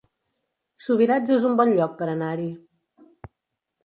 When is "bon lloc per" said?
1.59-2.07